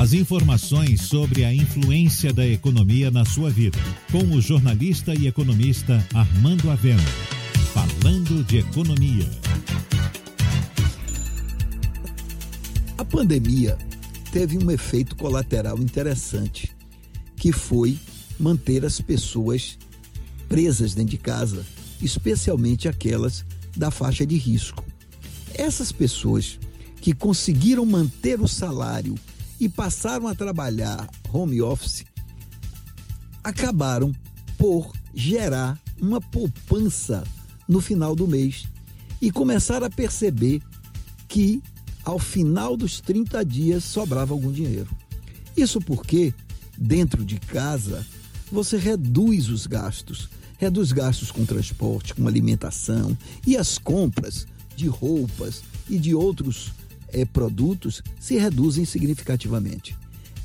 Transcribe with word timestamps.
As 0.00 0.14
informações 0.14 1.02
sobre 1.02 1.44
a 1.44 1.52
influência 1.52 2.32
da 2.32 2.48
economia 2.48 3.10
na 3.10 3.22
sua 3.26 3.50
vida, 3.50 3.78
com 4.10 4.34
o 4.34 4.40
jornalista 4.40 5.12
e 5.14 5.26
economista 5.26 6.02
Armando 6.14 6.70
Avena. 6.70 7.04
Falando 7.74 8.42
de 8.42 8.60
economia. 8.60 9.28
A 12.96 13.04
pandemia 13.04 13.76
teve 14.32 14.56
um 14.56 14.70
efeito 14.70 15.14
colateral 15.16 15.76
interessante, 15.78 16.74
que 17.36 17.52
foi 17.52 17.98
manter 18.38 18.86
as 18.86 19.02
pessoas 19.02 19.76
presas 20.48 20.94
dentro 20.94 21.10
de 21.10 21.18
casa, 21.18 21.62
especialmente 22.00 22.88
aquelas 22.88 23.44
da 23.76 23.90
faixa 23.90 24.24
de 24.24 24.38
risco. 24.38 24.82
Essas 25.52 25.92
pessoas 25.92 26.58
que 27.02 27.12
conseguiram 27.12 27.84
manter 27.84 28.40
o 28.40 28.48
salário 28.48 29.14
e 29.60 29.68
passaram 29.68 30.26
a 30.26 30.34
trabalhar 30.34 31.08
home 31.30 31.60
office 31.60 32.04
acabaram 33.44 34.12
por 34.56 34.92
gerar 35.14 35.78
uma 36.00 36.20
poupança 36.20 37.22
no 37.68 37.80
final 37.80 38.16
do 38.16 38.26
mês 38.26 38.64
e 39.20 39.30
começaram 39.30 39.86
a 39.86 39.90
perceber 39.90 40.62
que 41.28 41.62
ao 42.04 42.18
final 42.18 42.76
dos 42.76 43.00
30 43.00 43.44
dias 43.44 43.84
sobrava 43.84 44.32
algum 44.32 44.50
dinheiro. 44.50 44.88
Isso 45.56 45.80
porque 45.80 46.34
dentro 46.76 47.24
de 47.24 47.38
casa 47.38 48.06
você 48.50 48.76
reduz 48.76 49.48
os 49.48 49.66
gastos, 49.66 50.28
reduz 50.58 50.92
gastos 50.92 51.30
com 51.30 51.44
transporte, 51.44 52.14
com 52.14 52.26
alimentação 52.26 53.16
e 53.46 53.56
as 53.56 53.78
compras 53.78 54.46
de 54.74 54.88
roupas 54.88 55.62
e 55.88 55.98
de 55.98 56.14
outros 56.14 56.72
é, 57.12 57.24
produtos 57.24 58.02
se 58.18 58.36
reduzem 58.36 58.84
significativamente. 58.84 59.96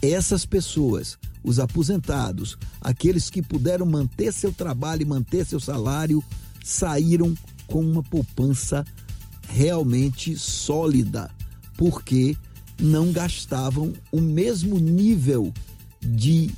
Essas 0.00 0.46
pessoas, 0.46 1.18
os 1.42 1.58
aposentados, 1.58 2.56
aqueles 2.80 3.28
que 3.28 3.42
puderam 3.42 3.86
manter 3.86 4.32
seu 4.32 4.52
trabalho 4.52 5.02
e 5.02 5.06
manter 5.06 5.44
seu 5.44 5.58
salário, 5.58 6.22
saíram 6.64 7.34
com 7.66 7.80
uma 7.80 8.02
poupança 8.02 8.84
realmente 9.48 10.36
sólida, 10.36 11.30
porque 11.76 12.36
não 12.80 13.10
gastavam 13.10 13.92
o 14.12 14.20
mesmo 14.20 14.78
nível 14.78 15.52
de 16.00 16.50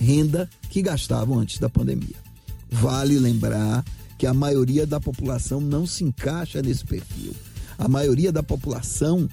renda 0.00 0.48
que 0.68 0.82
gastavam 0.82 1.38
antes 1.38 1.58
da 1.58 1.68
pandemia. 1.68 2.16
Vale 2.70 3.18
lembrar 3.18 3.84
que 4.18 4.26
a 4.26 4.34
maioria 4.34 4.86
da 4.86 5.00
população 5.00 5.60
não 5.60 5.86
se 5.86 6.02
encaixa 6.02 6.60
nesse 6.60 6.84
perfil 6.84 7.34
a 7.78 7.88
maioria 7.88 8.32
da 8.32 8.42
população 8.42 9.28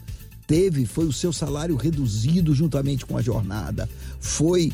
teve 0.47 0.85
foi 0.85 1.05
o 1.05 1.13
seu 1.13 1.31
salário 1.31 1.75
reduzido 1.75 2.53
juntamente 2.53 3.05
com 3.05 3.17
a 3.17 3.21
jornada. 3.21 3.89
Foi 4.19 4.71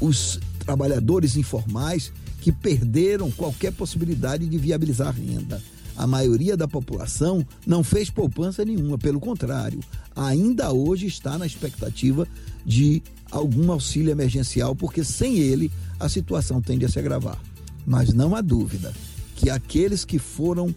os 0.00 0.40
trabalhadores 0.58 1.36
informais 1.36 2.12
que 2.40 2.50
perderam 2.50 3.30
qualquer 3.30 3.72
possibilidade 3.72 4.46
de 4.46 4.58
viabilizar 4.58 5.08
a 5.08 5.12
renda. 5.12 5.62
A 5.96 6.06
maioria 6.06 6.56
da 6.56 6.66
população 6.66 7.46
não 7.66 7.84
fez 7.84 8.08
poupança 8.08 8.64
nenhuma, 8.64 8.96
pelo 8.96 9.20
contrário, 9.20 9.80
ainda 10.16 10.72
hoje 10.72 11.06
está 11.06 11.36
na 11.36 11.44
expectativa 11.44 12.26
de 12.64 13.02
algum 13.30 13.70
auxílio 13.70 14.10
emergencial, 14.10 14.74
porque 14.74 15.04
sem 15.04 15.38
ele 15.38 15.70
a 15.98 16.08
situação 16.08 16.60
tende 16.60 16.86
a 16.86 16.88
se 16.88 16.98
agravar. 16.98 17.38
Mas 17.86 18.14
não 18.14 18.34
há 18.34 18.40
dúvida 18.40 18.92
que 19.36 19.50
aqueles 19.50 20.04
que 20.04 20.18
foram 20.18 20.74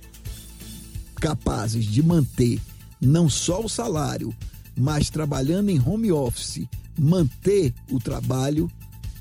capazes 1.24 1.86
de 1.86 2.04
manter 2.04 2.60
não 3.00 3.30
só 3.30 3.64
o 3.64 3.70
salário, 3.70 4.36
mas 4.78 5.10
trabalhando 5.10 5.70
em 5.70 5.80
home 5.80 6.12
office, 6.12 6.68
manter 7.00 7.74
o 7.90 7.98
trabalho, 7.98 8.70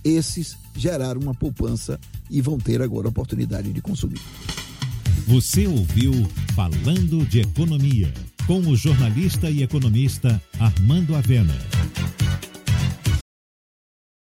esses 0.03 0.56
geraram 0.77 1.20
uma 1.20 1.33
poupança 1.33 2.00
e 2.28 2.41
vão 2.41 2.59
ter 2.59 2.83
agora 2.83 3.06
a 3.06 3.11
oportunidade 3.11 3.72
de 3.72 3.81
consumir. 3.81 4.20
Você 5.28 5.69
ouviu 5.69 6.12
Falando 6.56 7.25
de 7.25 7.38
Economia, 7.38 8.12
com 8.48 8.59
o 8.59 8.75
jornalista 8.75 9.48
e 9.48 9.62
economista 9.62 10.43
Armando 10.59 11.15
Avena. 11.15 11.72